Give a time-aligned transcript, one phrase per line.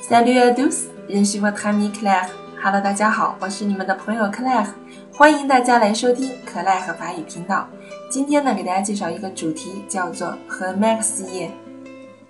[0.00, 2.28] Salut à tous，认识我 Tammy Claire。
[2.62, 4.68] Hello，大家好，我是你们的朋友 Claire，
[5.12, 7.68] 欢迎大家来收听可赖和法语频道。
[8.08, 11.48] 今天呢，给大家介绍一个主题，叫做和 Maxie，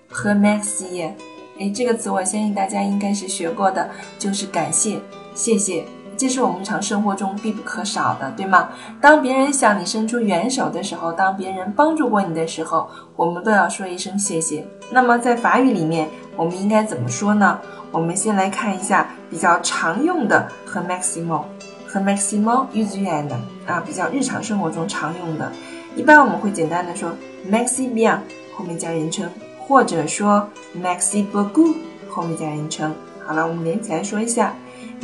[0.09, 1.11] 和 Maxie。
[1.59, 4.99] 哎，这个词我相信大家应该是学过的，就是感谢、
[5.35, 5.85] 谢谢。
[6.19, 8.67] 这是我们日常生活中必不可少的，对吗？
[8.99, 14.67] 当别人向你伸出援手的时候，当别人帮助过你的时候，我们都要说一声谢谢。
[14.91, 17.57] 那么在法语里面，我们应该怎么说呢？
[17.89, 21.43] 我们先来看一下比较常用的和 maximo
[21.87, 23.31] 和 maximo usual
[23.65, 25.49] 啊，比较日常生活中常用的。
[25.95, 27.11] 一般我们会简单的说
[27.49, 28.17] maxi bien
[28.53, 30.45] 后面加人称，或者说
[30.83, 31.73] maxi b e g o
[32.09, 32.93] 后面加人称。
[33.25, 34.53] 好了，我们连起来说一下。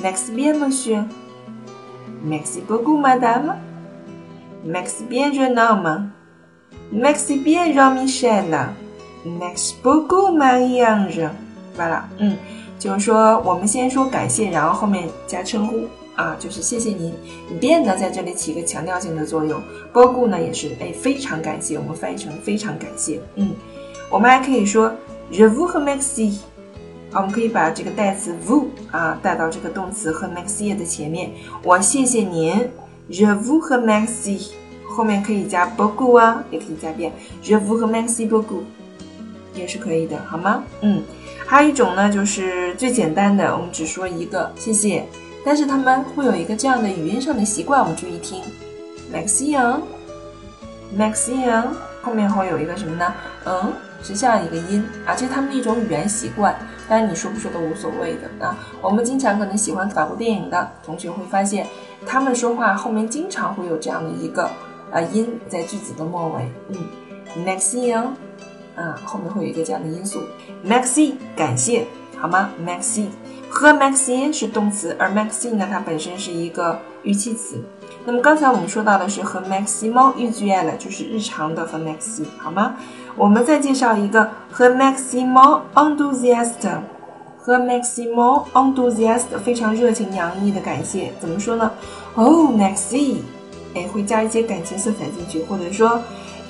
[0.01, 1.03] Merci bien, monsieur.
[2.23, 3.55] Merci beaucoup, madame.
[4.63, 6.11] Merci bien, jeune homme.
[6.91, 8.69] Merci bien, Jean-Michel.
[9.23, 11.29] Merci beaucoup, Marie-Ange.
[11.77, 12.37] Voilà，嗯，
[12.79, 17.13] 就是说我们先说感谢，然后后面加称呼啊，就是谢谢您。
[17.59, 19.61] bien 呢在这里起一个强调性的作用
[19.93, 23.19] ，beaucoup 呢也是哎非常感谢，我们翻译成非常感谢。
[23.35, 23.51] 嗯，
[24.09, 24.91] 我们还可以说
[25.31, 26.37] je vous remercie。
[27.15, 31.31] 我们可以把这个代词 vous 啊带到这个动词和 merci 的前面。
[31.63, 32.69] 我谢谢您
[33.09, 34.49] ，je vous remercie。
[34.85, 38.63] 后面可以加 beaucoup 啊，也可以加变 je vous remercie beaucoup，
[39.53, 40.61] 也是可以的，好吗？
[40.81, 41.01] 嗯，
[41.45, 45.05] 还有一种呢，就是最简单的，我们只说一个谢谢，
[45.45, 48.41] 但是他们会有一个这样的语音上的习惯，我们注意听
[49.13, 51.63] ，merci，merci，
[52.01, 53.13] 后面会有一个什么呢？
[53.45, 53.71] 嗯。
[54.05, 56.55] 是这样一个音啊，这是他们的一种语言习惯，
[56.87, 58.55] 但你说不说都无所谓的啊。
[58.81, 61.65] 我们经常可能喜欢法国电影的同学会发现，
[62.05, 64.43] 他们说话后面经常会有这样的一个
[64.91, 66.77] 啊音在句子的末尾，嗯
[67.43, 67.95] ，merci
[68.75, 70.21] 啊，后面会有一个这样的因素
[70.63, 73.07] ，Maxi 感谢，好吗？merci
[73.49, 77.59] 和 merci 是动词，而 merci 呢，它本身是一个语气词。
[78.07, 82.75] 那么刚才我们说到的是和 maximo usual，就是日常的和 maxi，好吗？
[83.17, 86.67] 我们再介绍一个和 maximo enthusiast，
[87.39, 91.71] 和 maximo enthusiast 非常热情洋溢的感谢，怎么说呢
[92.15, 93.17] ？Oh maxi，
[93.73, 96.01] 哎，会加一些感情色彩进去，或者说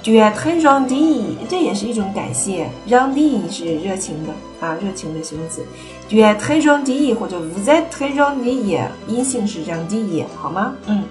[0.01, 5.63] d u e t r è s gentil，这也是一种感谢，gentil 是热情的啊，热情的形容词
[6.09, 10.73] d u e t r è s gentil 或者 vous êtes très gentil，阴性是 gentil，好吗？
[10.87, 11.03] 嗯。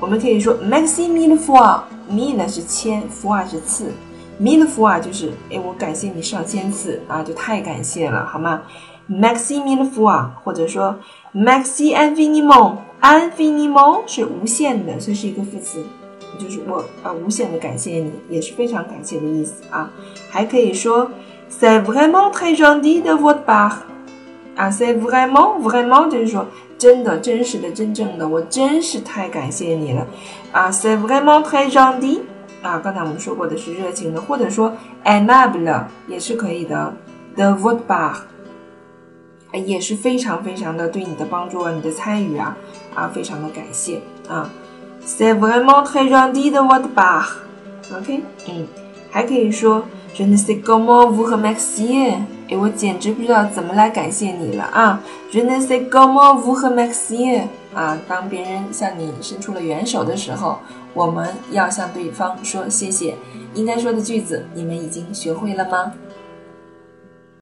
[0.00, 3.92] 我们可以说 maximal fois，mille 是千，fois 是次
[4.42, 8.62] ，mille fois 就是哎，我感谢你上千次啊，就太感谢了，好吗
[9.08, 10.96] ？maxi mille fois，或者说
[11.34, 15.84] maxi infiniment，infiniment 是无限的，所以是一个副词，
[16.38, 19.90] 就是我啊无限的感谢你，也是非常感谢的意思啊。
[20.28, 21.08] 还可以说
[21.50, 23.72] c'est vraiment très gentil de votre part，
[24.56, 26.44] 啊，c'est vraiment，vraiment 就是说。
[26.78, 30.04] 真的，真实的，真正的，我真是太感谢你了
[30.50, 32.22] 啊！C'est vraiment très gentil
[32.62, 32.78] 啊！
[32.78, 34.72] 刚才我们说过的是热情的，或者说
[35.04, 36.94] aimable 也是可以的。
[37.34, 38.12] The w o o d b a
[39.52, 42.56] r 也是非常非常的对你的帮助啊，你的参与啊
[42.94, 44.48] 啊，非常的感谢啊
[45.04, 47.26] ！C'est vraiment très gentil de votre part。
[47.94, 48.66] OK，嗯，
[49.10, 49.84] 还可以说
[50.14, 52.18] Je ne sais comment vous remercier。
[52.48, 55.00] 哎，我简直不知道怎么来感谢你了啊
[55.32, 57.98] ！Je ne sais comment vous remercier 啊！
[58.06, 60.58] 当别人向你伸出了援手的时候，
[60.92, 63.14] 我们要向对方说谢谢。
[63.54, 65.92] 应该说的句子，你们已经学会了吗？